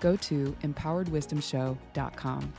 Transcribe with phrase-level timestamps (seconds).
[0.00, 2.52] go to empoweredwisdomshow.com.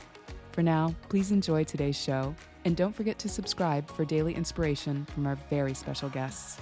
[0.52, 5.26] For now, please enjoy today's show, and don't forget to subscribe for daily inspiration from
[5.26, 6.58] our very special guests.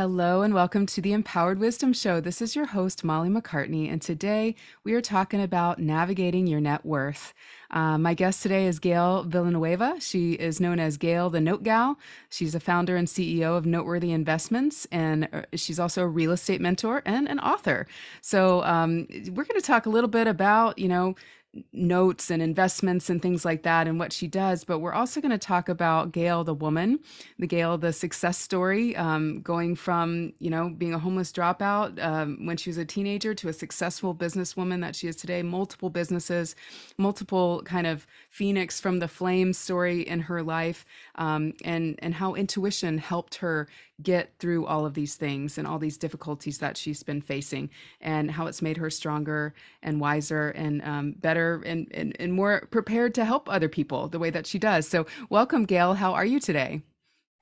[0.00, 2.22] Hello and welcome to the Empowered Wisdom Show.
[2.22, 6.86] This is your host, Molly MacCartney, and today we are talking about navigating your net
[6.86, 7.34] worth.
[7.70, 10.00] Uh, my guest today is Gail Villanueva.
[10.00, 11.98] She is known as Gail the Note Gal.
[12.30, 16.62] She's a founder and CEO of Noteworthy Investments, and uh, she's also a real estate
[16.62, 17.86] mentor and an author.
[18.22, 21.14] So um, we're going to talk a little bit about, you know,
[21.72, 24.62] notes and investments and things like that and what she does.
[24.62, 27.00] But we're also going to talk about Gail, the woman,
[27.38, 32.46] the Gail, the success story, um, going from, you know, being a homeless dropout um,
[32.46, 36.54] when she was a teenager to a successful businesswoman that she is today, multiple businesses,
[36.98, 40.86] multiple kind of phoenix from the flames story in her life,
[41.20, 43.68] um, and, and how intuition helped her
[44.02, 47.68] get through all of these things and all these difficulties that she's been facing
[48.00, 52.66] and how it's made her stronger and wiser and um, better and, and, and more
[52.70, 54.88] prepared to help other people the way that she does.
[54.88, 55.92] So, welcome, Gail.
[55.92, 56.80] How are you today?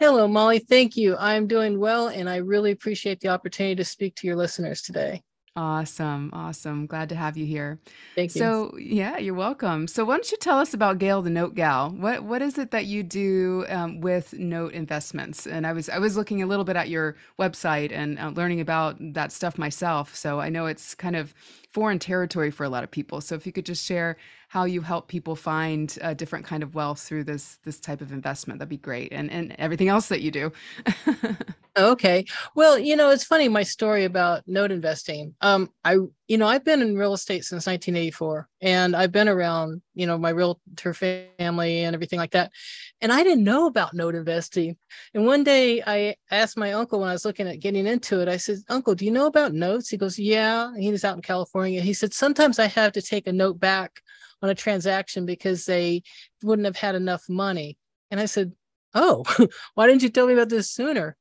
[0.00, 0.58] Hello, Molly.
[0.58, 1.16] Thank you.
[1.16, 5.22] I'm doing well, and I really appreciate the opportunity to speak to your listeners today.
[5.56, 6.30] Awesome.
[6.32, 6.86] Awesome.
[6.86, 7.80] Glad to have you here.
[8.14, 8.38] Thank you.
[8.38, 9.88] So, yeah, you're welcome.
[9.88, 11.90] So, why don't you tell us about Gail the Note Gal?
[11.90, 15.46] What what is it that you do um, with note investments?
[15.46, 18.60] And I was I was looking a little bit at your website and uh, learning
[18.60, 20.14] about that stuff myself.
[20.14, 21.34] So, I know it's kind of
[21.72, 23.20] foreign territory for a lot of people.
[23.20, 24.16] So, if you could just share
[24.48, 28.12] how you help people find a different kind of wealth through this this type of
[28.12, 29.12] investment, that'd be great.
[29.12, 30.52] And and everything else that you do.
[31.78, 32.24] Okay.
[32.56, 35.34] Well, you know, it's funny my story about note investing.
[35.40, 35.98] Um, I,
[36.28, 40.18] you know, I've been in real estate since 1984, and I've been around, you know,
[40.18, 42.52] my realtor family and everything like that.
[43.00, 44.76] And I didn't know about note investing.
[45.14, 48.28] And one day I asked my uncle when I was looking at getting into it,
[48.28, 49.88] I said, Uncle, do you know about notes?
[49.88, 50.70] He goes, Yeah.
[50.78, 51.80] He was out in California.
[51.80, 54.02] He said, Sometimes I have to take a note back
[54.42, 56.02] on a transaction because they
[56.42, 57.78] wouldn't have had enough money.
[58.10, 58.52] And I said,
[58.92, 59.24] Oh,
[59.74, 61.16] why didn't you tell me about this sooner?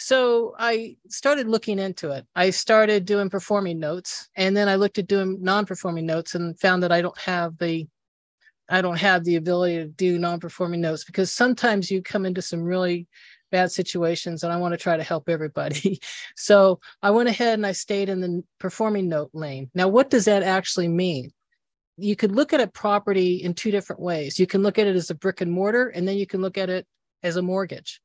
[0.00, 2.26] So I started looking into it.
[2.34, 6.82] I started doing performing notes and then I looked at doing non-performing notes and found
[6.82, 7.86] that I don't have the
[8.70, 12.62] I don't have the ability to do non-performing notes because sometimes you come into some
[12.62, 13.08] really
[13.50, 16.00] bad situations and I want to try to help everybody.
[16.36, 19.70] so I went ahead and I stayed in the performing note lane.
[19.74, 21.30] Now what does that actually mean?
[21.98, 24.38] You could look at a property in two different ways.
[24.38, 26.56] You can look at it as a brick and mortar and then you can look
[26.56, 26.86] at it
[27.22, 28.00] as a mortgage.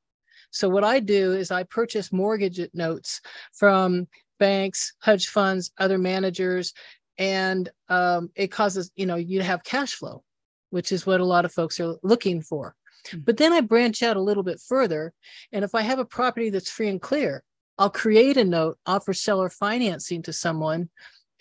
[0.55, 3.19] So what I do is I purchase mortgage notes
[3.51, 4.07] from
[4.39, 6.73] banks, hedge funds, other managers,
[7.17, 10.23] and um, it causes you know you to have cash flow,
[10.69, 12.73] which is what a lot of folks are looking for.
[13.07, 13.19] Mm-hmm.
[13.25, 15.13] But then I branch out a little bit further,
[15.51, 17.43] and if I have a property that's free and clear,
[17.77, 20.89] I'll create a note, offer seller financing to someone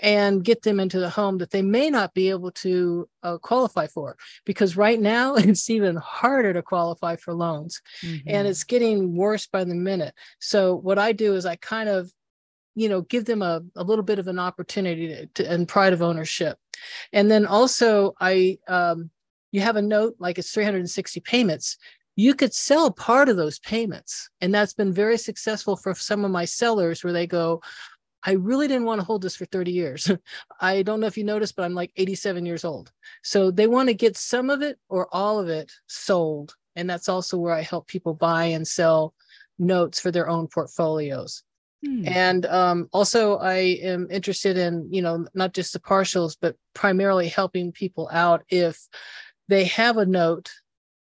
[0.01, 3.87] and get them into the home that they may not be able to uh, qualify
[3.87, 8.29] for because right now it's even harder to qualify for loans mm-hmm.
[8.29, 10.15] and it's getting worse by the minute.
[10.41, 12.11] So what i do is i kind of
[12.75, 15.93] you know give them a, a little bit of an opportunity to, to, and pride
[15.93, 16.59] of ownership.
[17.13, 19.11] And then also i um,
[19.53, 21.79] you have a note like it's 360 payments.
[22.17, 26.31] You could sell part of those payments and that's been very successful for some of
[26.31, 27.61] my sellers where they go
[28.25, 30.11] I really didn't want to hold this for 30 years.
[30.61, 32.91] I don't know if you noticed, but I'm like 87 years old.
[33.23, 36.55] So they want to get some of it or all of it sold.
[36.75, 39.15] And that's also where I help people buy and sell
[39.59, 41.43] notes for their own portfolios.
[41.85, 42.09] Hmm.
[42.09, 47.29] And um, also, I am interested in, you know, not just the partials, but primarily
[47.29, 48.81] helping people out if
[49.49, 50.51] they have a note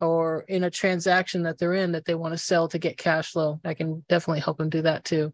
[0.01, 3.33] or in a transaction that they're in that they want to sell to get cash
[3.33, 3.59] flow.
[3.65, 5.33] I can definitely help them do that too.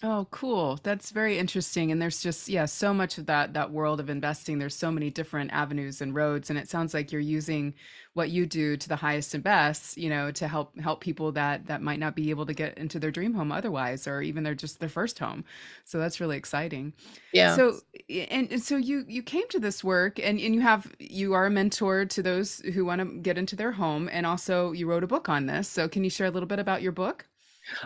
[0.00, 0.78] Oh, cool.
[0.84, 1.90] That's very interesting.
[1.90, 4.60] And there's just, yeah, so much of that that world of investing.
[4.60, 6.50] There's so many different avenues and roads.
[6.50, 7.74] And it sounds like you're using
[8.14, 11.66] what you do to the highest and best, you know, to help help people that
[11.66, 14.54] that might not be able to get into their dream home otherwise, or even their
[14.54, 15.44] just their first home.
[15.84, 16.92] So that's really exciting.
[17.32, 17.56] Yeah.
[17.56, 21.32] So and, and so you you came to this work and, and you have you
[21.34, 24.86] are a mentor to those who want to get into their home and also you
[24.88, 25.66] wrote a book on this.
[25.68, 27.26] So can you share a little bit about your book?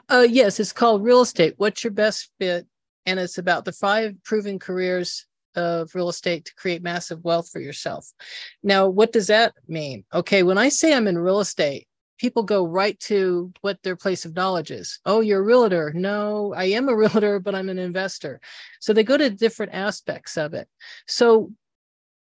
[0.08, 1.54] Uh, yes, it's called Real Estate.
[1.56, 2.66] What's your best fit?
[3.06, 7.60] And it's about the five proven careers of real estate to create massive wealth for
[7.60, 8.10] yourself.
[8.62, 10.04] Now, what does that mean?
[10.14, 11.86] Okay, when I say I'm in real estate,
[12.18, 15.00] people go right to what their place of knowledge is.
[15.04, 15.92] Oh, you're a realtor.
[15.94, 18.40] No, I am a realtor, but I'm an investor.
[18.80, 20.68] So they go to different aspects of it.
[21.06, 21.50] So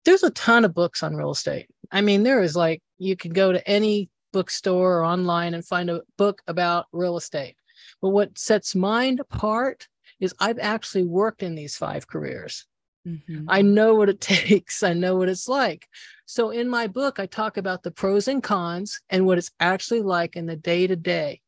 [0.05, 1.67] there's a ton of books on real estate.
[1.91, 5.89] I mean, there is like, you can go to any bookstore or online and find
[5.89, 7.55] a book about real estate.
[8.01, 9.87] But what sets mine apart
[10.19, 12.65] is I've actually worked in these five careers.
[13.07, 13.45] Mm-hmm.
[13.47, 14.83] I know what it takes.
[14.83, 15.87] I know what it's like.
[16.25, 20.01] So in my book, I talk about the pros and cons and what it's actually
[20.01, 21.41] like in the day to day.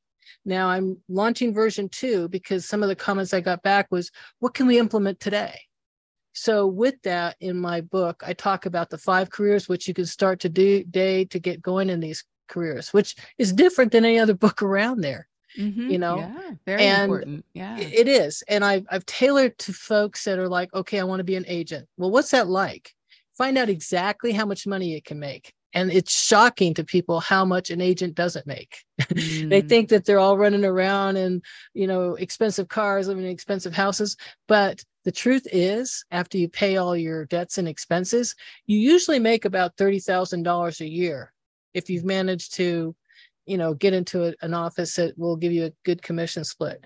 [0.46, 4.54] Now I'm launching version two because some of the comments I got back was, what
[4.54, 5.60] can we implement today?
[6.34, 10.06] So with that in my book, I talk about the five careers which you can
[10.06, 14.20] start to do day to get going in these careers, which is different than any
[14.20, 15.28] other book around there.
[15.58, 15.90] Mm-hmm.
[15.90, 17.46] You know, yeah, very and important.
[17.54, 18.44] Yeah, it is.
[18.48, 21.46] And I've I've tailored to folks that are like, okay, I want to be an
[21.48, 21.88] agent.
[21.98, 22.94] Well, what's that like?
[23.38, 25.54] Find out exactly how much money it can make.
[25.74, 28.78] And it's shocking to people how much an agent doesn't make.
[29.12, 29.50] Mm.
[29.50, 31.42] they think that they're all running around in,
[31.74, 34.16] you know, expensive cars, living in expensive houses.
[34.48, 38.36] But the truth is, after you pay all your debts and expenses,
[38.68, 41.34] you usually make about $30,000 a year
[41.74, 42.96] if you've managed to
[43.46, 46.86] you know get into a, an office that will give you a good commission split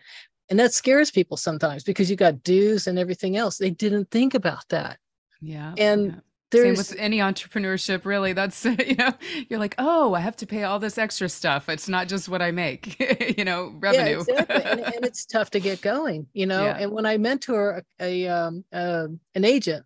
[0.49, 4.33] and that scares people sometimes because you got dues and everything else they didn't think
[4.33, 4.97] about that
[5.41, 6.19] yeah and yeah.
[6.53, 8.33] Same with any entrepreneurship, really.
[8.33, 9.13] That's you know,
[9.49, 11.69] you're like, oh, I have to pay all this extra stuff.
[11.69, 12.99] It's not just what I make,
[13.37, 14.23] you know, revenue.
[14.27, 14.71] Yeah, exactly.
[14.71, 16.65] and, and, it's tough to get going, you know.
[16.65, 16.77] Yeah.
[16.77, 19.85] And when I mentor a, a um, uh, an agent,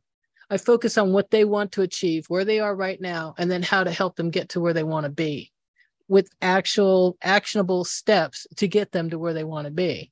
[0.50, 3.62] I focus on what they want to achieve, where they are right now, and then
[3.62, 5.51] how to help them get to where they want to be
[6.07, 10.12] with actual actionable steps to get them to where they want to be.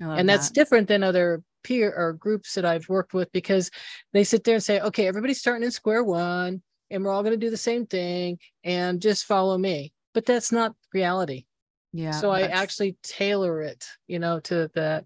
[0.00, 0.54] And that's that.
[0.54, 3.70] different than other peer or groups that I've worked with because
[4.12, 7.38] they sit there and say, okay, everybody's starting in square one and we're all going
[7.38, 9.92] to do the same thing and just follow me.
[10.14, 11.46] But that's not reality.
[11.92, 12.12] Yeah.
[12.12, 15.04] So I actually tailor it, you know, to that.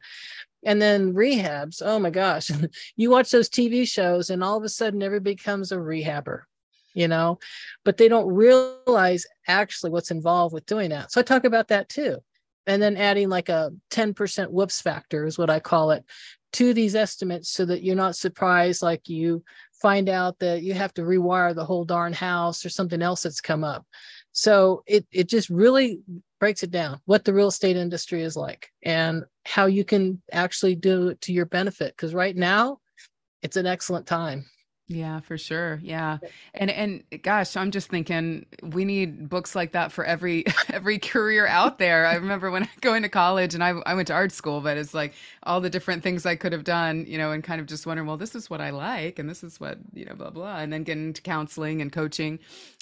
[0.65, 1.83] And then rehabs.
[1.85, 2.51] Oh my gosh.
[2.97, 6.43] you watch those TV shows and all of a sudden everybody becomes a rehabber
[6.95, 7.39] you know,
[7.85, 11.13] but they don't realize actually what's involved with doing that.
[11.13, 12.19] So I talk about that too.
[12.67, 16.05] And then adding like a 10% whoops factor is what I call it
[16.55, 19.43] to these estimates so that you're not surprised like you
[19.81, 23.41] find out that you have to rewire the whole darn house or something else that's
[23.41, 23.85] come up.
[24.33, 26.01] So it it just really
[26.41, 30.75] breaks it down what the real estate industry is like and how you can actually
[30.75, 32.79] do it to your benefit because right now
[33.43, 34.45] it's an excellent time.
[34.93, 35.81] Yeah, for sure.
[35.83, 36.19] Yeah.
[36.53, 41.47] And and gosh, I'm just thinking we need books like that for every every career
[41.47, 42.05] out there.
[42.05, 44.77] I remember when I going to college and I I went to art school, but
[44.77, 47.67] it's like all the different things I could have done, you know, and kind of
[47.67, 50.31] just wondering, well, this is what I like and this is what, you know, blah
[50.31, 50.59] blah.
[50.59, 52.39] And then getting into counseling and coaching.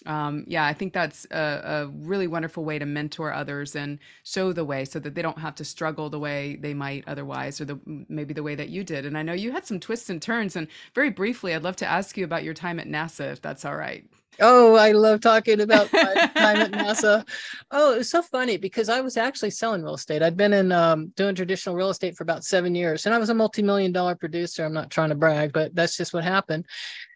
[0.06, 4.52] Um, yeah, I think that's a, a really wonderful way to mentor others and show
[4.52, 7.66] the way so that they don't have to struggle the way they might otherwise or
[7.66, 7.78] the
[8.08, 9.06] maybe the way that you did.
[9.06, 11.86] And I know you had some twists and turns and very briefly I'd love to
[11.86, 14.04] ask you about your time at NASA, if that's all right.
[14.40, 17.26] Oh, I love talking about my time at NASA.
[17.70, 20.22] Oh, it was so funny because I was actually selling real estate.
[20.22, 23.28] I'd been in um, doing traditional real estate for about seven years, and I was
[23.28, 24.64] a multi-million dollar producer.
[24.64, 26.66] I'm not trying to brag, but that's just what happened.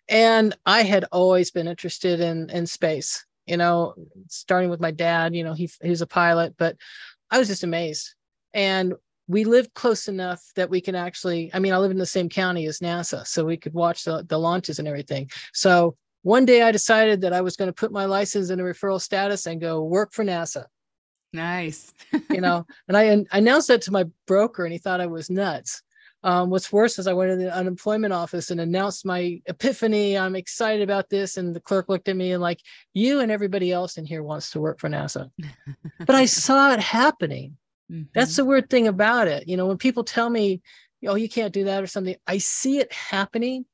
[0.09, 3.25] And I had always been interested in in space.
[3.47, 3.95] You know,
[4.29, 5.35] starting with my dad.
[5.35, 6.77] You know, he he's a pilot, but
[7.31, 8.15] I was just amazed.
[8.53, 8.95] And
[9.27, 12.29] we lived close enough that we can actually i mean i live in the same
[12.29, 15.31] county as nasa so we could watch the, the launches and everything.
[15.53, 18.63] So one day i decided that i was going to put my license in a
[18.63, 20.67] referral status and go work for nasa.
[21.33, 21.93] Nice.
[22.31, 25.31] You know and I, I announced that to my broker and he thought i was
[25.31, 25.83] nuts.
[26.23, 30.37] Um, what's worse is i went to the unemployment office and announced my epiphany i'm
[30.37, 32.61] excited about this and the clerk looked at me and like
[32.95, 35.31] you and everybody else in here wants to work for nasa.
[36.07, 37.57] But i saw it happening
[37.91, 38.05] Mm-hmm.
[38.15, 39.49] That's the weird thing about it.
[39.49, 40.63] You know, when people tell me,
[41.07, 43.67] oh, you can't do that or something, I see it happening.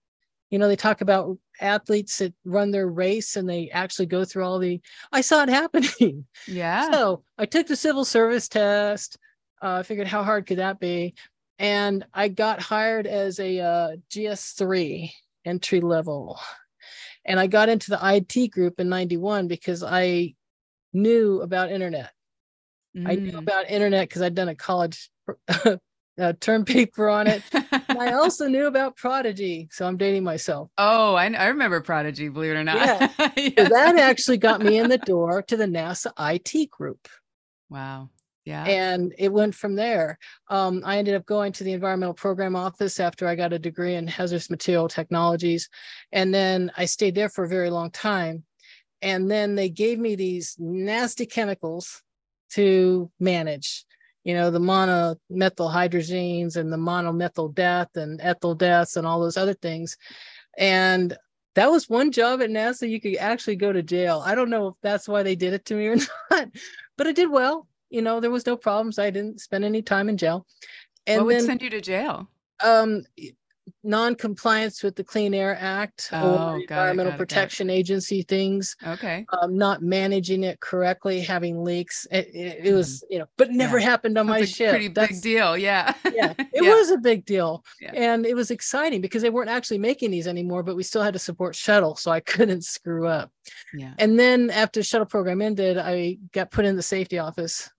[0.50, 4.44] You know, they talk about athletes that run their race and they actually go through
[4.44, 4.80] all the,
[5.12, 6.26] I saw it happening.
[6.46, 6.90] Yeah.
[6.90, 9.16] So I took the civil service test.
[9.62, 11.14] Uh, I figured how hard could that be?
[11.58, 15.12] And I got hired as a uh, GS3
[15.44, 16.40] entry level.
[17.24, 20.34] And I got into the IT group in 91 because I
[20.92, 22.12] knew about internet.
[22.96, 23.08] Mm.
[23.08, 23.38] I knew mm.
[23.38, 25.10] about internet because I'd done a college
[25.48, 27.42] uh, term paper on it.
[27.88, 30.70] I also knew about Prodigy, so I'm dating myself.
[30.78, 32.76] Oh, I, I remember Prodigy, believe it or not.
[32.76, 33.08] Yeah.
[33.36, 33.52] yes.
[33.56, 37.08] So that actually got me in the door to the NASA IT group.
[37.68, 38.10] Wow.
[38.44, 38.64] Yeah.
[38.64, 40.18] And it went from there.
[40.48, 43.94] Um, I ended up going to the environmental program office after I got a degree
[43.94, 45.68] in hazardous material technologies.
[46.10, 48.44] And then I stayed there for a very long time.
[49.02, 52.02] And then they gave me these nasty chemicals
[52.50, 53.84] to manage
[54.24, 59.36] you know, the monomethyl hydrazines and the monomethyl death and ethyl deaths and all those
[59.36, 59.96] other things.
[60.58, 61.16] And
[61.54, 64.22] that was one job at NASA you could actually go to jail.
[64.24, 65.96] I don't know if that's why they did it to me or
[66.30, 66.48] not,
[66.96, 67.66] but I did well.
[67.88, 68.98] You know, there was no problems.
[68.98, 70.46] I didn't spend any time in jail.
[71.06, 72.28] And what would then, send you to jail?
[72.62, 73.02] Um,
[73.82, 78.76] non-compliance with the Clean Air Act oh, or Environmental it, Protection Agency things.
[78.86, 79.26] Okay.
[79.40, 82.06] Um, not managing it correctly, having leaks.
[82.10, 83.12] It, it, it was, mm-hmm.
[83.12, 83.86] you know, but never yeah.
[83.86, 84.70] happened on That's my ship.
[84.70, 85.56] Pretty That's, big deal.
[85.56, 85.94] Yeah.
[86.12, 86.34] yeah.
[86.52, 86.74] It yeah.
[86.74, 87.64] was a big deal.
[87.80, 87.92] Yeah.
[87.94, 91.14] And it was exciting because they weren't actually making these anymore, but we still had
[91.14, 91.96] to support shuttle.
[91.96, 93.30] So I couldn't screw up.
[93.72, 93.94] Yeah.
[93.98, 97.70] And then after shuttle program ended, I got put in the safety office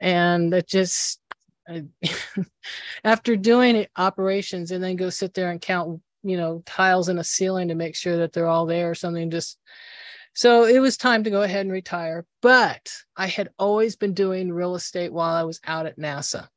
[0.00, 1.20] and it just
[3.04, 7.24] after doing operations and then go sit there and count you know tiles in a
[7.24, 9.58] ceiling to make sure that they're all there or something just
[10.34, 12.24] so it was time to go ahead and retire.
[12.42, 16.48] But i had always been doing real estate while i was out at nasa.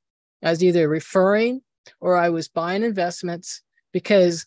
[0.44, 1.62] I was either referring
[2.00, 4.46] or i was buying investments because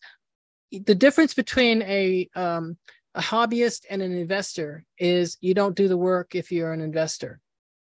[0.70, 2.76] the difference between a um,
[3.14, 7.40] a hobbyist and an investor is you don't do the work if you're an investor.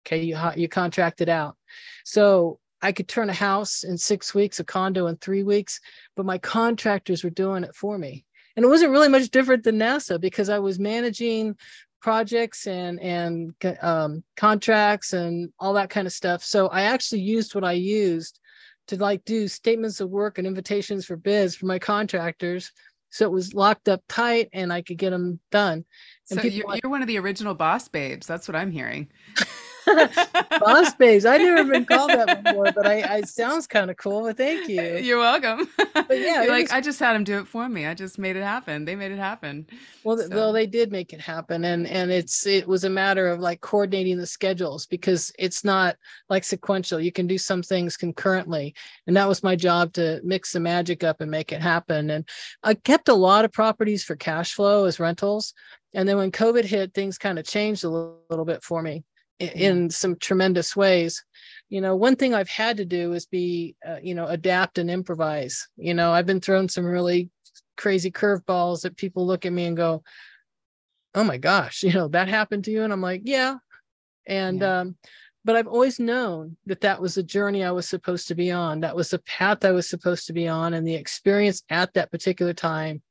[0.06, 1.58] Okay you you contract it out.
[2.04, 5.82] So I could turn a house in six weeks, a condo in three weeks,
[6.16, 8.26] but my contractors were doing it for me.
[8.56, 11.56] And it wasn't really much different than NASA because I was managing
[12.00, 16.44] projects and and um, contracts and all that kind of stuff.
[16.44, 18.40] So I actually used what I used
[18.90, 22.72] to like do statements of work and invitations for bids for my contractors.
[23.10, 25.86] So it was locked up tight and I could get them done.
[26.30, 28.28] And so you're, you're one of the original boss babes.
[28.28, 29.10] That's what I'm hearing.
[30.60, 31.26] boss babes.
[31.26, 34.24] I've never been called that before, but I, I sounds kind of cool.
[34.24, 34.98] But thank you.
[34.98, 35.68] You're welcome.
[35.78, 37.86] But yeah, like was, I just had them do it for me.
[37.86, 38.86] I just made it happen.
[38.86, 39.68] They made it happen.
[40.04, 40.30] Well, so.
[40.30, 43.62] well, they did make it happen, and and it's it was a matter of like
[43.62, 45.96] coordinating the schedules because it's not
[46.30, 47.00] like sequential.
[47.00, 48.76] You can do some things concurrently,
[49.08, 52.10] and that was my job to mix the magic up and make it happen.
[52.10, 52.28] And
[52.64, 55.54] I kept a lot of properties for cash flow as rentals.
[55.94, 59.06] And then when COVID hit, things kind of changed a little, little bit for me
[59.40, 61.24] in some tremendous ways.
[61.70, 64.90] You know one thing i've had to do is be uh, you know adapt and
[64.90, 65.68] improvise.
[65.78, 67.30] You know i've been thrown some really
[67.78, 70.04] crazy curveballs that people look at me and go
[71.14, 72.84] oh my gosh you know that happened to you?
[72.84, 73.56] And i'm like yeah.
[74.28, 74.80] And yeah.
[74.80, 74.96] um
[75.44, 78.82] but i've always known that that was the journey i was supposed to be on.
[78.82, 82.12] That was the path i was supposed to be on and the experience at that
[82.12, 83.02] particular time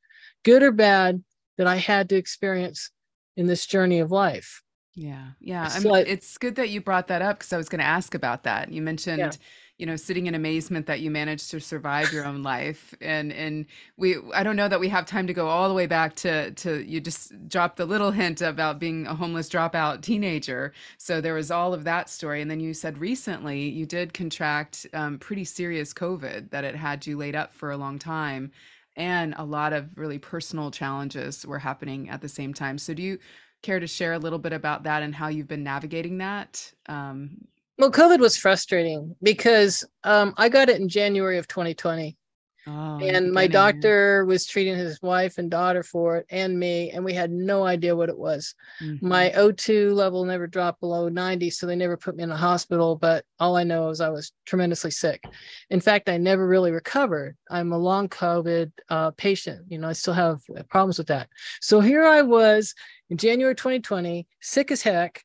[0.45, 1.23] good or bad
[1.59, 2.90] that i had to experience
[3.37, 4.63] in this journey of life
[4.94, 5.30] yeah.
[5.40, 5.68] Yeah.
[5.72, 8.14] I mean, it's good that you brought that up because I was going to ask
[8.14, 8.70] about that.
[8.70, 9.32] You mentioned, yeah.
[9.76, 12.94] you know, sitting in amazement that you managed to survive your own life.
[13.00, 15.86] And, and we, I don't know that we have time to go all the way
[15.86, 20.72] back to, to, you just dropped the little hint about being a homeless dropout teenager.
[20.98, 22.40] So there was all of that story.
[22.40, 27.04] And then you said recently you did contract um, pretty serious COVID that it had
[27.04, 28.52] you laid up for a long time
[28.96, 32.78] and a lot of really personal challenges were happening at the same time.
[32.78, 33.18] So do you
[33.64, 36.73] care to share a little bit about that and how you've been navigating that?
[36.87, 37.38] Um,
[37.78, 42.16] well, COVID was frustrating because um, I got it in January of 2020.
[42.66, 47.04] Oh, and my doctor was treating his wife and daughter for it and me, and
[47.04, 48.54] we had no idea what it was.
[48.83, 49.06] Mm-hmm.
[49.06, 52.97] My O2 level never dropped below 90, so they never put me in the hospital.
[52.97, 55.23] But all I know is I was tremendously sick.
[55.68, 57.37] In fact, I never really recovered.
[57.50, 59.66] I'm a long COVID uh, patient.
[59.68, 60.40] You know, I still have
[60.71, 61.28] problems with that.
[61.61, 62.75] So here I was
[63.11, 65.23] in January 2020, sick as heck.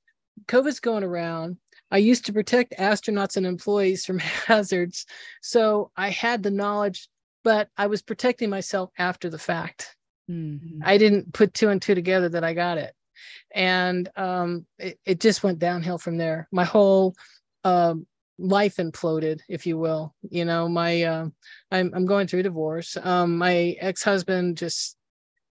[0.47, 1.57] COVID's going around.
[1.91, 5.05] I used to protect astronauts and employees from hazards.
[5.41, 7.07] So I had the knowledge
[7.49, 9.95] but I was protecting myself after the fact.
[10.29, 10.81] Mm-hmm.
[10.83, 12.93] I didn't put two and two together that I got it.
[13.55, 16.47] And um, it, it, just went downhill from there.
[16.51, 17.15] My whole
[17.63, 18.05] um,
[18.37, 20.13] life imploded, if you will.
[20.29, 21.29] You know, my uh,
[21.71, 22.95] I'm I'm going through divorce.
[23.01, 24.95] Um, my ex-husband just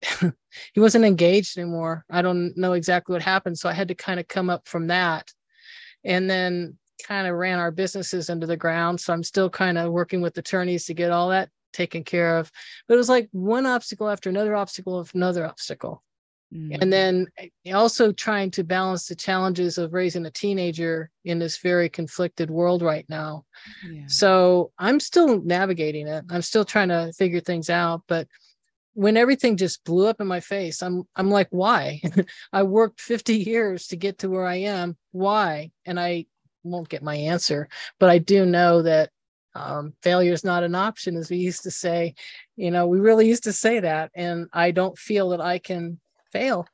[0.21, 2.05] he wasn't engaged anymore.
[2.09, 4.87] I don't know exactly what happened, so I had to kind of come up from
[4.87, 5.33] that,
[6.05, 9.01] and then kind of ran our businesses into the ground.
[9.01, 12.51] So I'm still kind of working with attorneys to get all that taken care of.
[12.87, 16.03] But it was like one obstacle after another obstacle of another obstacle.
[16.53, 16.83] Mm-hmm.
[16.83, 21.59] And then eh, also trying to balance the challenges of raising a teenager in this
[21.59, 23.45] very conflicted world right now.
[23.89, 24.05] Yeah.
[24.07, 26.25] So I'm still navigating it.
[26.31, 28.03] I'm still trying to figure things out.
[28.09, 28.29] But
[28.95, 32.01] when everything just blew up in my face, I'm I'm like, why?
[32.53, 34.97] I worked 50 years to get to where I am.
[35.13, 35.71] Why?
[35.85, 36.27] And I
[36.65, 37.69] won't get my answer,
[38.01, 39.11] but I do know that
[39.59, 42.15] um, failure is not an option, as we used to say.
[42.57, 46.01] You know, we really used to say that, and I don't feel that I can
[46.33, 46.67] fail.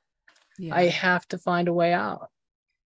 [0.58, 0.74] Yeah.
[0.74, 2.28] I have to find a way out.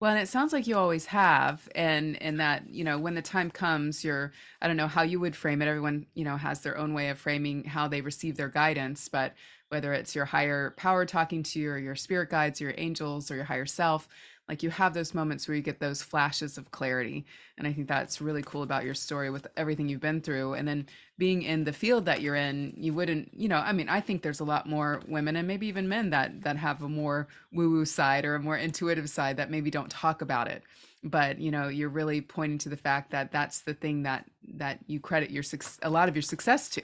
[0.01, 3.23] Well, and it sounds like you always have, and and that you know when the
[3.23, 5.67] time comes, you're I don't know how you would frame it.
[5.67, 9.35] Everyone you know has their own way of framing how they receive their guidance, but
[9.69, 13.31] whether it's your higher power talking to you, or your spirit guides, or your angels,
[13.31, 14.09] or your higher self,
[14.49, 17.27] like you have those moments where you get those flashes of clarity.
[17.59, 20.55] And i think that's really cool about your story with everything you've been through.
[20.55, 20.87] And then
[21.19, 24.23] being in the field that you're in you wouldn't you know i mean i think
[24.23, 27.71] there's a lot more women and maybe even men that that have a more woo
[27.71, 30.63] woo side or a more intuitive side that maybe don't talk about it
[31.05, 34.25] but you know you're really pointing to the fact that that's the thing that
[34.55, 35.45] that you credit your
[35.83, 36.83] a lot of your success to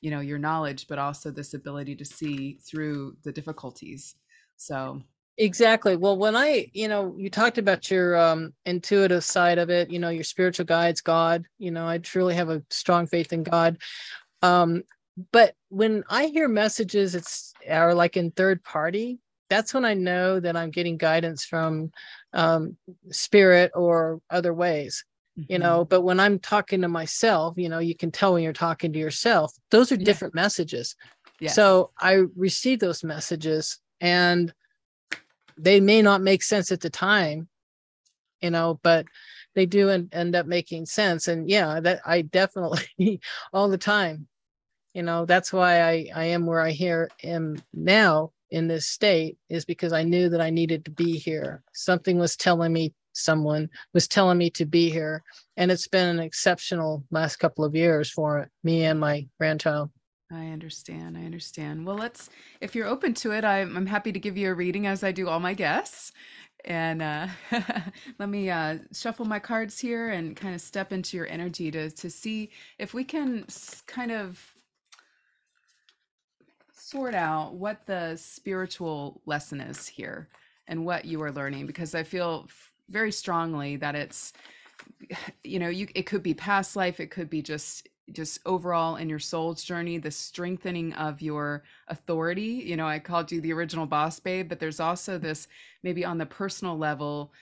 [0.00, 4.14] you know your knowledge but also this ability to see through the difficulties
[4.56, 5.02] so
[5.38, 5.96] Exactly.
[5.96, 9.98] Well, when I, you know, you talked about your um, intuitive side of it, you
[9.98, 13.76] know, your spiritual guides, God, you know, I truly have a strong faith in God.
[14.40, 14.82] Um,
[15.32, 19.18] but when I hear messages, it's are like in third party,
[19.50, 21.90] that's when I know that I'm getting guidance from
[22.36, 22.76] um,
[23.10, 25.04] spirit or other ways,
[25.36, 25.52] mm-hmm.
[25.52, 25.84] you know.
[25.84, 28.98] But when I'm talking to myself, you know, you can tell when you're talking to
[28.98, 30.42] yourself, those are different yeah.
[30.42, 30.94] messages.
[31.40, 31.56] Yes.
[31.56, 34.54] So I receive those messages and
[35.58, 37.48] they may not make sense at the time
[38.40, 39.06] you know but
[39.54, 43.20] they do end, end up making sense and yeah that i definitely
[43.52, 44.26] all the time
[44.94, 49.38] you know that's why i i am where i here am now in this state
[49.48, 53.68] is because i knew that i needed to be here something was telling me someone
[53.94, 55.22] was telling me to be here
[55.56, 59.90] and it's been an exceptional last couple of years for me and my grandchild
[60.30, 61.16] I understand.
[61.16, 61.86] I understand.
[61.86, 64.86] Well, let's, if you're open to it, I'm, I'm happy to give you a reading
[64.86, 66.10] as I do all my guests.
[66.64, 67.28] And uh,
[68.18, 71.90] let me uh, shuffle my cards here and kind of step into your energy to,
[71.90, 73.46] to see if we can
[73.86, 74.55] kind of
[76.90, 80.28] sort out what the spiritual lesson is here
[80.68, 82.48] and what you are learning, because I feel
[82.88, 84.32] very strongly that it's,
[85.44, 89.08] you know, you it could be past life, it could be just just overall in
[89.08, 92.62] your soul's journey, the strengthening of your authority.
[92.64, 95.26] You know, I called you the original boss babe, but there's also mm-hmm.
[95.26, 95.48] this
[95.82, 97.32] maybe on the personal level,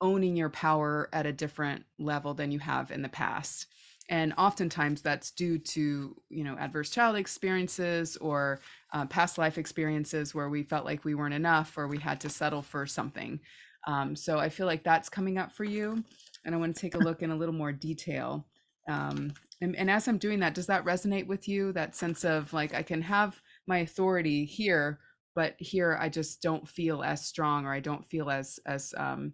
[0.00, 3.66] owning your power at a different level than you have in the past.
[4.12, 8.60] And oftentimes that's due to, you know, adverse child experiences or
[8.92, 12.28] uh, past life experiences where we felt like we weren't enough or we had to
[12.28, 13.40] settle for something.
[13.86, 16.04] Um, so I feel like that's coming up for you.
[16.44, 18.46] And I want to take a look in a little more detail.
[18.86, 21.72] Um, and, and as I'm doing that, does that resonate with you?
[21.72, 24.98] That sense of like, I can have my authority here,
[25.34, 29.32] but here I just don't feel as strong or I don't feel as, as, um,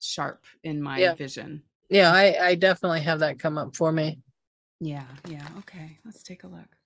[0.00, 1.14] sharp in my yeah.
[1.14, 1.62] vision.
[1.88, 4.18] Yeah, I, I definitely have that come up for me.
[4.80, 5.46] Yeah, yeah.
[5.58, 6.76] Okay, let's take a look.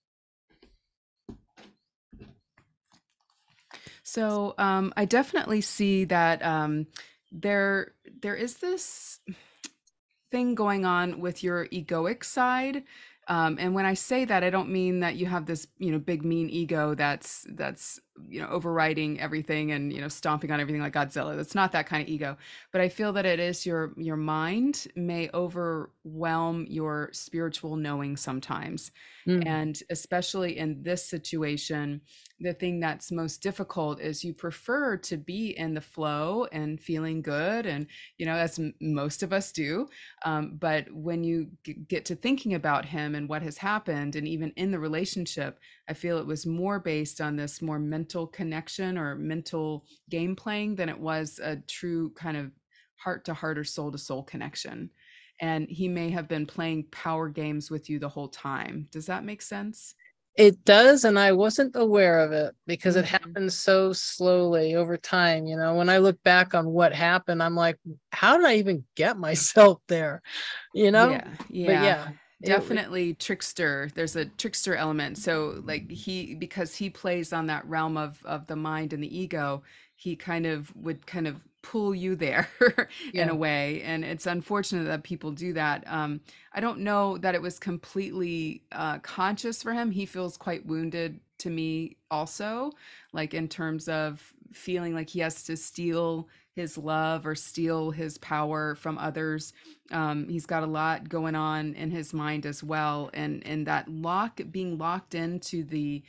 [4.02, 6.86] So um, I definitely see that um,
[7.30, 9.20] there there is this
[10.30, 12.82] thing going on with your egoic side
[13.28, 15.98] um, and when i say that i don't mean that you have this you know
[15.98, 20.82] big mean ego that's that's you know overriding everything and you know stomping on everything
[20.82, 21.36] like godzilla.
[21.36, 22.36] That's not that kind of ego.
[22.72, 28.90] But i feel that it is your your mind may overwhelm your spiritual knowing sometimes.
[29.28, 29.46] Mm.
[29.46, 32.00] and especially in this situation
[32.40, 37.22] the thing that's most difficult is you prefer to be in the flow and feeling
[37.22, 37.86] good and
[38.18, 39.88] you know as m- most of us do.
[40.24, 44.26] Um, but when you g- get to thinking about him and what has happened and
[44.26, 45.58] even in the relationship
[45.92, 50.74] i feel it was more based on this more mental connection or mental game playing
[50.74, 52.50] than it was a true kind of
[52.96, 54.88] heart to heart or soul to soul connection
[55.42, 59.22] and he may have been playing power games with you the whole time does that
[59.22, 59.94] make sense
[60.34, 63.16] it does, and I wasn't aware of it because it mm-hmm.
[63.16, 65.44] happened so slowly over time.
[65.44, 67.76] You know, when I look back on what happened, I'm like,
[68.12, 70.22] how did I even get myself there?
[70.72, 71.10] You know?
[71.10, 71.28] Yeah.
[71.50, 71.66] Yeah.
[71.66, 72.08] But yeah
[72.44, 73.90] definitely it, trickster.
[73.94, 75.18] There's a trickster element.
[75.18, 79.18] So like he because he plays on that realm of of the mind and the
[79.18, 79.62] ego
[79.94, 82.48] he kind of would kind of pull you there
[83.12, 83.22] yeah.
[83.22, 83.82] in a way.
[83.82, 85.84] And it's unfortunate that people do that.
[85.86, 86.20] Um,
[86.52, 89.90] i don't know that it was completely uh, conscious for him.
[89.90, 92.70] He feels quite wounded to me also
[93.12, 98.18] like in terms of feeling like he has to steal his love or steal his
[98.18, 99.52] power from others
[99.90, 103.88] um, he's got a lot going on in his mind as well and and that
[103.88, 106.02] lock being locked into the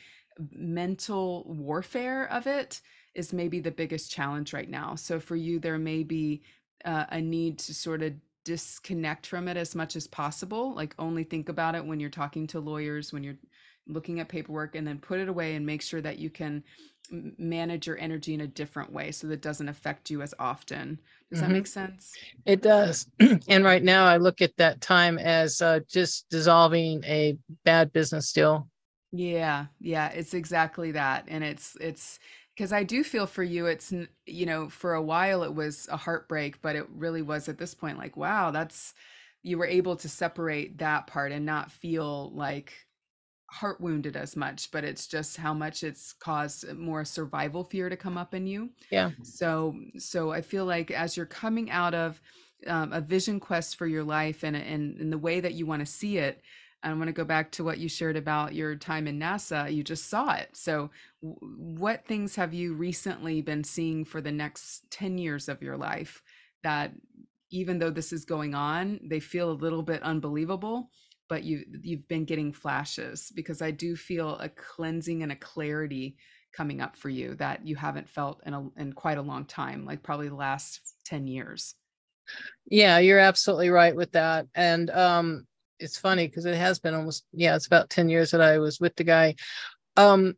[0.52, 2.82] mental warfare of it
[3.16, 4.96] is maybe the biggest challenge right now.
[4.96, 6.42] So for you, there may be
[6.86, 10.74] uh, a need to sort of disconnect from it as much as possible.
[10.74, 13.38] Like only think about it when you're talking to lawyers, when you're
[13.88, 16.64] looking at paperwork, and then put it away and make sure that you can
[17.12, 21.00] manage your energy in a different way so that doesn't affect you as often.
[21.30, 21.48] Does mm-hmm.
[21.48, 22.14] that make sense?
[22.46, 23.08] It does.
[23.48, 28.32] and right now, I look at that time as uh, just dissolving a bad business
[28.32, 28.68] deal.
[29.12, 32.18] Yeah, yeah, it's exactly that, and it's it's
[32.56, 33.68] because I do feel for you.
[33.68, 33.94] It's
[34.26, 37.76] you know, for a while it was a heartbreak, but it really was at this
[37.76, 38.96] point like, wow, that's
[39.44, 42.74] you were able to separate that part and not feel like
[43.54, 47.96] heart wounded as much, but it's just how much it's caused more survival fear to
[47.96, 48.72] come up in you.
[48.90, 49.12] Yeah.
[49.22, 52.20] So, so I feel like as you're coming out of
[52.66, 55.82] um, a vision quest for your life and, and, and the way that you want
[55.82, 56.42] to see it,
[56.82, 59.74] I want to go back to what you shared about your time in NASA.
[59.74, 60.50] You just saw it.
[60.54, 60.90] So,
[61.22, 61.38] w-
[61.80, 66.22] what things have you recently been seeing for the next 10 years of your life
[66.64, 66.92] that,
[67.52, 70.90] even though this is going on, they feel a little bit unbelievable?
[71.30, 76.18] But you you've been getting flashes because I do feel a cleansing and a clarity
[76.54, 79.86] coming up for you that you haven't felt in a in quite a long time,
[79.86, 81.76] like probably the last 10 years.
[82.66, 84.48] Yeah, you're absolutely right with that.
[84.56, 85.48] And um
[85.80, 88.80] it's funny because it has been almost yeah, it's about 10 years that I was
[88.80, 89.36] with the guy.
[89.98, 90.36] Um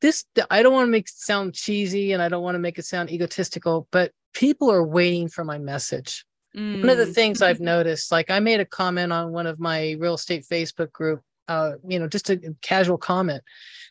[0.00, 2.78] this I don't want to make it sound cheesy and I don't want to make
[2.78, 6.24] it sound egotistical, but people are waiting for my message.
[6.56, 6.80] Mm.
[6.80, 7.14] One of the mm.
[7.14, 10.90] things I've noticed, like I made a comment on one of my real estate Facebook
[10.90, 13.42] group, uh, you know, just a casual comment.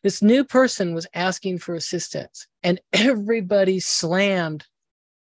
[0.03, 4.65] This new person was asking for assistance, and everybody slammed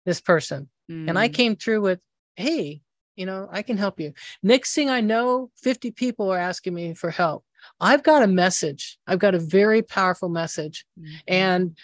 [0.05, 0.69] this person.
[0.91, 1.09] Mm.
[1.09, 1.33] And I mm.
[1.33, 1.99] came through with,
[2.35, 2.81] "Hey,
[3.15, 6.95] you know, I can help you." Next thing I know, 50 people are asking me
[6.95, 7.45] for help.
[7.79, 8.97] I've got a message.
[9.05, 11.15] I've got a very powerful message, mm-hmm.
[11.27, 11.77] and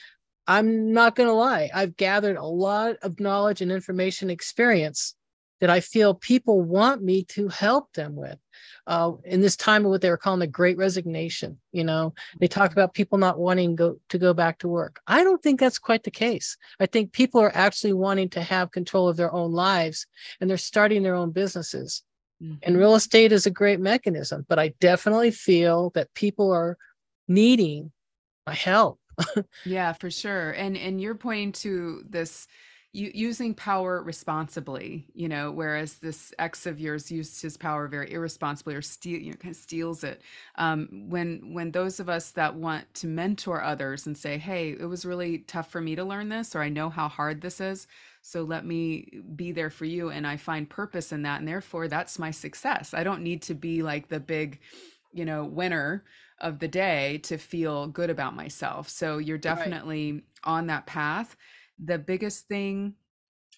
[0.47, 1.69] I'm not going to lie.
[1.73, 5.15] I've gathered a lot of knowledge and information experience
[5.61, 8.37] that I feel people want me to help them with.
[8.87, 12.47] Uh, in this time of what they were calling the great resignation, you know, they
[12.47, 14.99] talk about people not wanting go, to go back to work.
[15.07, 16.57] I don't think that's quite the case.
[16.79, 20.05] I think people are actually wanting to have control of their own lives
[20.39, 22.03] and they're starting their own businesses.
[22.41, 22.55] Mm-hmm.
[22.63, 26.77] And real estate is a great mechanism, but I definitely feel that people are
[27.27, 27.91] needing
[28.45, 28.99] my help.
[29.65, 30.51] yeah, for sure.
[30.51, 32.47] And and you're pointing to this
[32.95, 38.73] using power responsibly, you know, whereas this ex of yours used his power very irresponsibly
[38.73, 40.21] or steal, you know, kind of steals it.
[40.55, 44.85] Um, when when those of us that want to mentor others and say, "Hey, it
[44.85, 47.87] was really tough for me to learn this," or "I know how hard this is,"
[48.21, 51.87] so let me be there for you, and I find purpose in that, and therefore
[51.89, 52.93] that's my success.
[52.93, 54.59] I don't need to be like the big,
[55.13, 56.05] you know, winner
[56.39, 58.89] of the day to feel good about myself.
[58.89, 60.23] So you're definitely right.
[60.43, 61.35] on that path
[61.83, 62.95] the biggest thing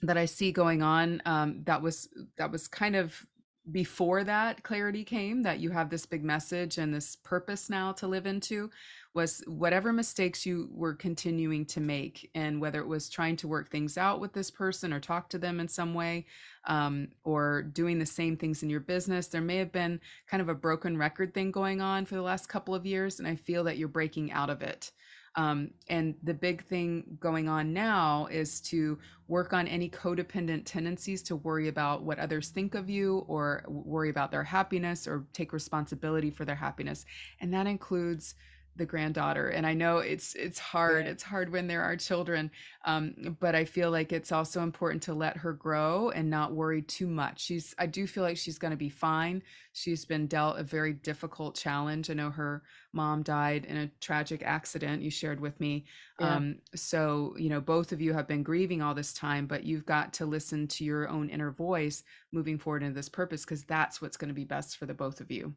[0.02, 3.26] that I see going on um, that was that was kind of
[3.70, 8.08] before that clarity came that you have this big message and this purpose now to
[8.08, 8.70] live into
[9.14, 13.70] was whatever mistakes you were continuing to make and whether it was trying to work
[13.70, 16.26] things out with this person or talk to them in some way
[16.66, 20.48] um, or doing the same things in your business there may have been kind of
[20.48, 23.66] a broken record thing going on for the last couple of years and i feel
[23.66, 24.92] that you're breaking out of it
[25.38, 28.98] um, and the big thing going on now is to
[29.28, 34.10] work on any codependent tendencies to worry about what others think of you or worry
[34.10, 37.06] about their happiness or take responsibility for their happiness.
[37.40, 38.34] And that includes
[38.78, 41.12] the granddaughter and i know it's it's hard yeah.
[41.12, 42.50] it's hard when there are children
[42.86, 46.82] um, but i feel like it's also important to let her grow and not worry
[46.82, 49.42] too much she's i do feel like she's going to be fine
[49.74, 52.64] she's been dealt a very difficult challenge i know her
[52.98, 55.86] mom died in a tragic accident you shared with me
[56.20, 56.36] yeah.
[56.36, 59.86] um, so you know both of you have been grieving all this time but you've
[59.86, 64.02] got to listen to your own inner voice moving forward into this purpose because that's
[64.02, 65.54] what's going to be best for the both of you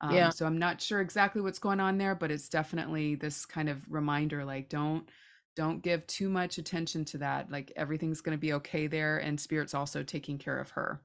[0.00, 0.30] um, yeah.
[0.30, 3.90] So I'm not sure exactly what's going on there, but it's definitely this kind of
[3.90, 5.08] reminder like, don't
[5.56, 7.50] don't give too much attention to that.
[7.50, 11.00] Like everything's going to be okay there, and spirit's also taking care of her.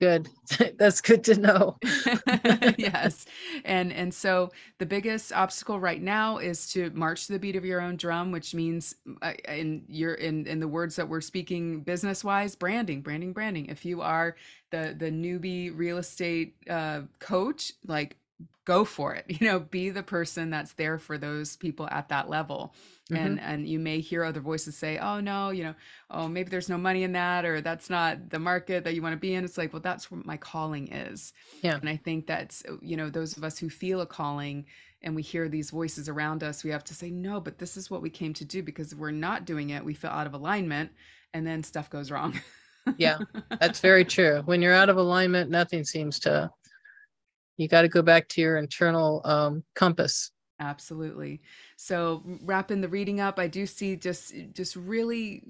[0.00, 0.30] Good.
[0.78, 1.76] That's good to know.
[2.78, 3.26] yes.
[3.66, 7.66] And and so the biggest obstacle right now is to march to the beat of
[7.66, 11.82] your own drum, which means uh, in your in in the words that we're speaking
[11.82, 13.66] business wise, branding, branding, branding.
[13.66, 14.36] If you are
[14.70, 18.16] the the newbie real estate uh, coach, like
[18.64, 22.28] go for it you know be the person that's there for those people at that
[22.28, 22.74] level
[23.10, 23.24] mm-hmm.
[23.24, 25.74] and and you may hear other voices say oh no you know
[26.10, 29.12] oh maybe there's no money in that or that's not the market that you want
[29.12, 32.26] to be in it's like well that's what my calling is yeah and i think
[32.26, 34.64] that's you know those of us who feel a calling
[35.02, 37.90] and we hear these voices around us we have to say no but this is
[37.90, 40.34] what we came to do because if we're not doing it we feel out of
[40.34, 40.90] alignment
[41.32, 42.38] and then stuff goes wrong
[42.96, 43.18] yeah,
[43.60, 44.42] that's very true.
[44.44, 46.50] When you're out of alignment, nothing seems to.
[47.60, 50.30] You got to go back to your internal um, compass.
[50.60, 51.40] Absolutely.
[51.76, 55.42] So wrapping the reading up, I do see just just really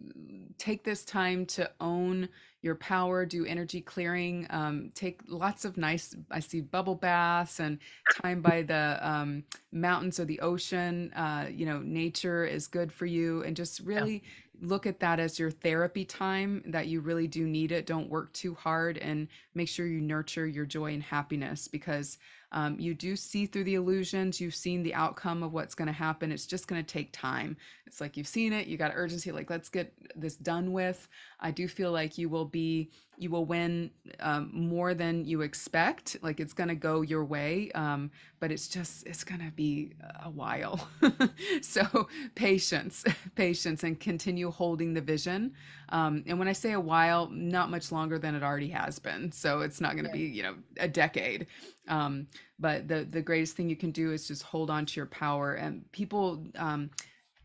[0.56, 2.28] take this time to own
[2.62, 6.14] your power, do energy clearing, um, take lots of nice.
[6.30, 7.78] I see bubble baths and
[8.22, 9.42] time by the um,
[9.72, 11.12] mountains or the ocean.
[11.14, 14.68] Uh, you know, nature is good for you, and just really yeah.
[14.68, 16.62] look at that as your therapy time.
[16.66, 17.84] That you really do need it.
[17.84, 22.18] Don't work too hard, and make sure you nurture your joy and happiness because
[22.52, 24.40] um, you do see through the illusions.
[24.40, 26.32] You've seen the outcome of what's going to happen.
[26.32, 27.56] It's just going to take time.
[27.86, 28.66] It's like you've seen it.
[28.66, 29.30] You got urgency.
[29.30, 31.08] Like let's get this done with.
[31.38, 36.16] I do feel like you will be you will win um, more than you expect.
[36.22, 39.92] Like it's going to go your way, um, but it's just it's going to be
[40.24, 40.88] a while.
[41.60, 43.04] so patience,
[43.34, 45.52] patience, and continue holding the vision.
[45.90, 49.30] Um, and when I say a while, not much longer than it already has been.
[49.32, 50.26] So it's not going to yeah.
[50.26, 51.46] be you know a decade.
[51.88, 52.26] Um,
[52.58, 55.52] but the the greatest thing you can do is just hold on to your power.
[55.52, 56.88] And people um,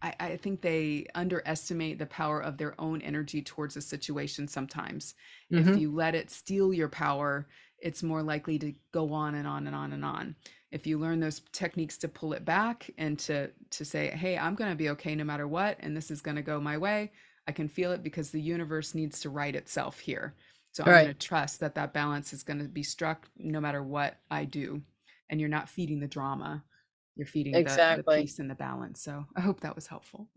[0.06, 5.15] I, I think they underestimate the power of their own energy towards a situation sometimes.
[5.52, 5.68] Mm-hmm.
[5.68, 7.48] If you let it steal your power,
[7.80, 10.36] it's more likely to go on and on and on and on.
[10.72, 14.56] If you learn those techniques to pull it back and to to say, "Hey, I'm
[14.56, 17.12] going to be okay no matter what and this is going to go my way."
[17.48, 20.36] I can feel it because the universe needs to right itself here.
[20.72, 23.82] So I'm going to trust that that balance is going to be struck no matter
[23.82, 24.82] what I do.
[25.30, 26.63] And you're not feeding the drama
[27.15, 28.04] you're feeding exactly.
[28.04, 29.01] the, the peace and the balance.
[29.01, 30.28] So I hope that was helpful.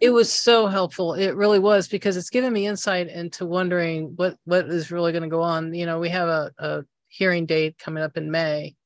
[0.00, 1.14] it was so helpful.
[1.14, 5.24] It really was because it's given me insight into wondering what what is really going
[5.24, 5.74] to go on.
[5.74, 8.76] You know, we have a, a hearing date coming up in May.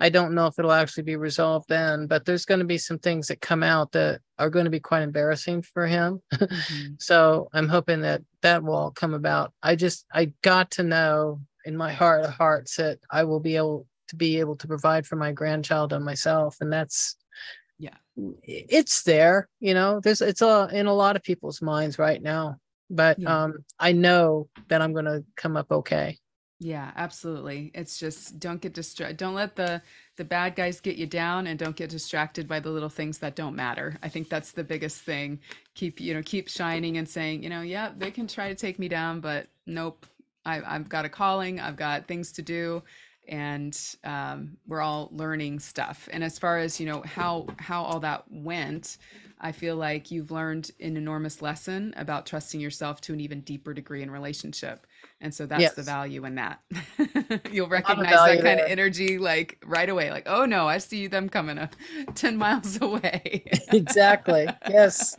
[0.00, 3.00] I don't know if it'll actually be resolved then, but there's going to be some
[3.00, 6.22] things that come out that are going to be quite embarrassing for him.
[6.32, 6.94] Mm-hmm.
[7.00, 9.52] so I'm hoping that that will all come about.
[9.62, 13.56] I just I got to know in my heart of hearts that I will be
[13.56, 17.16] able to be able to provide for my grandchild and myself and that's
[17.78, 17.94] yeah.
[18.42, 22.56] it's there you know there's it's a in a lot of people's minds right now
[22.90, 23.44] but yeah.
[23.44, 26.18] um i know that i'm going to come up okay.
[26.60, 27.70] Yeah absolutely.
[27.72, 29.80] It's just don't get distracted don't let the
[30.16, 33.36] the bad guys get you down and don't get distracted by the little things that
[33.36, 33.96] don't matter.
[34.02, 35.38] I think that's the biggest thing.
[35.74, 38.80] Keep you know keep shining and saying you know yeah they can try to take
[38.80, 40.04] me down but nope.
[40.44, 42.82] I, i've got a calling i've got things to do
[43.28, 46.08] and um, we're all learning stuff.
[46.12, 48.98] And as far as you know how how all that went,
[49.40, 53.72] I feel like you've learned an enormous lesson about trusting yourself to an even deeper
[53.72, 54.86] degree in relationship.
[55.20, 55.74] And so that's yes.
[55.74, 56.60] the value in that.
[57.52, 58.64] You'll recognize that kind there.
[58.64, 61.70] of energy like right away, like, oh no, I see them coming a
[62.14, 63.44] 10 miles away.
[63.72, 64.46] exactly.
[64.68, 65.14] Yes.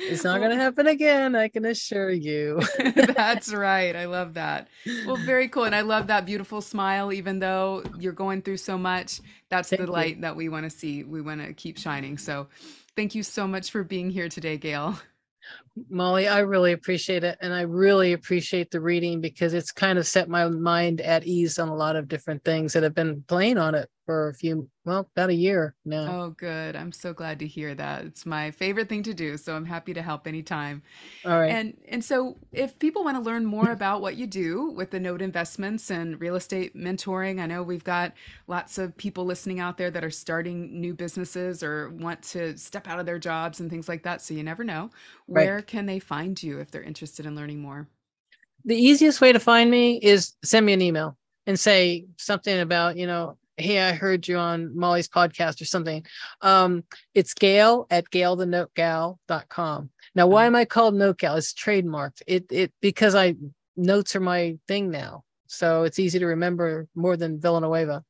[0.00, 0.60] It's not going to oh.
[0.60, 1.34] happen again.
[1.36, 2.60] I can assure you.
[2.94, 3.94] That's right.
[3.94, 4.68] I love that.
[5.06, 5.64] Well, very cool.
[5.64, 9.20] And I love that beautiful smile, even though you're going through so much.
[9.50, 10.22] That's thank the light you.
[10.22, 11.04] that we want to see.
[11.04, 12.18] We want to keep shining.
[12.18, 12.48] So
[12.96, 14.98] thank you so much for being here today, Gail.
[15.88, 17.38] Molly, I really appreciate it.
[17.40, 21.58] And I really appreciate the reading because it's kind of set my mind at ease
[21.58, 24.68] on a lot of different things that have been playing on it for a few,
[24.84, 26.22] well, about a year now.
[26.22, 26.74] Oh, good.
[26.74, 28.04] I'm so glad to hear that.
[28.04, 29.36] It's my favorite thing to do.
[29.36, 30.82] So I'm happy to help anytime.
[31.24, 31.52] All right.
[31.52, 34.98] And and so if people want to learn more about what you do with the
[34.98, 38.12] note investments and real estate mentoring, I know we've got
[38.48, 42.88] lots of people listening out there that are starting new businesses or want to step
[42.88, 44.22] out of their jobs and things like that.
[44.22, 44.90] So you never know.
[45.26, 45.66] Where right.
[45.66, 47.86] can they find you if they're interested in learning more?
[48.64, 52.96] The easiest way to find me is send me an email and say something about,
[52.96, 56.04] you know, hey, I heard you on Molly's podcast or something.
[56.40, 59.90] Um, it's Gail at gailthenotegal.com.
[60.14, 61.36] Now, why am I called Note Gal?
[61.36, 62.22] It's trademarked.
[62.26, 63.36] It it because I
[63.76, 65.24] notes are my thing now.
[65.46, 68.04] So it's easy to remember more than Villanueva.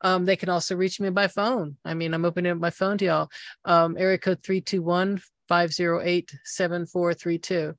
[0.00, 1.76] Um, they can also reach me by phone.
[1.84, 3.28] I mean, I'm opening up my phone to y'all.
[3.66, 7.74] Um, area code 321 508 7432.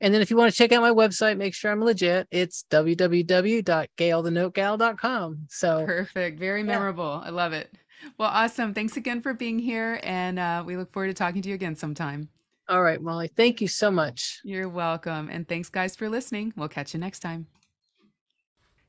[0.00, 2.26] And then if you want to check out my website, make sure I'm legit.
[2.30, 5.38] It's www.gailthenotegal.com.
[5.48, 6.38] So perfect.
[6.38, 7.20] Very memorable.
[7.22, 7.28] Yeah.
[7.28, 7.74] I love it.
[8.18, 8.72] Well, awesome.
[8.72, 10.00] Thanks again for being here.
[10.02, 12.28] And uh, we look forward to talking to you again sometime.
[12.68, 13.30] All right, Molly.
[13.36, 14.40] Thank you so much.
[14.44, 15.28] You're welcome.
[15.28, 16.52] And thanks, guys, for listening.
[16.56, 17.46] We'll catch you next time.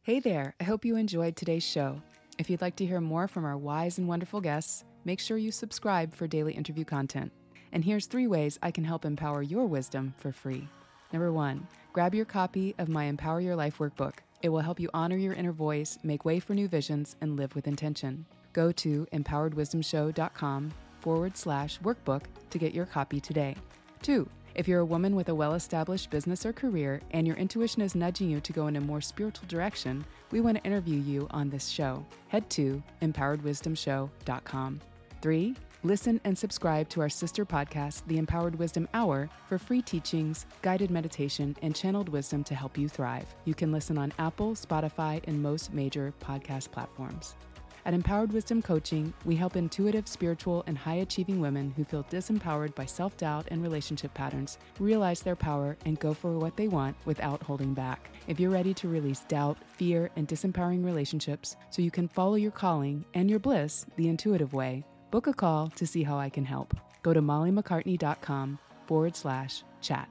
[0.04, 0.56] Hey there.
[0.60, 2.02] I hope you enjoyed today's show.
[2.38, 5.52] If you'd like to hear more from our wise and wonderful guests, make sure you
[5.52, 7.32] subscribe for daily interview content.
[7.72, 10.68] And here's three ways I can help empower your wisdom for free.
[11.14, 14.14] Number one, grab your copy of my Empower Your Life workbook.
[14.42, 17.54] It will help you honor your inner voice, make way for new visions, and live
[17.56, 18.26] with intention.
[18.54, 23.56] Go to empoweredwisdomshow.com forward slash workbook to get your copy today.
[24.02, 27.82] Two, If you're a woman with a well established business or career and your intuition
[27.82, 31.28] is nudging you to go in a more spiritual direction, we want to interview you
[31.32, 32.06] on this show.
[32.28, 34.82] Head to empoweredwisdomshow.com.
[35.22, 40.46] Three, listen and subscribe to our sister podcast, The Empowered Wisdom Hour, for free teachings,
[40.62, 43.34] guided meditation, and channeled wisdom to help you thrive.
[43.46, 47.36] You can listen on Apple, Spotify, and most major podcast platforms.
[47.84, 52.76] At Empowered Wisdom Coaching, we help intuitive, spiritual, and high achieving women who feel disempowered
[52.76, 56.96] by self doubt and relationship patterns realize their power and go for what they want
[57.06, 58.12] without holding back.
[58.28, 62.52] If you're ready to release doubt, fear, and disempowering relationships so you can follow your
[62.52, 66.46] calling and your bliss the intuitive way, book a call to see how I can
[66.46, 66.74] help.
[67.04, 70.10] Go to mollymaccartney.com forward slash chat.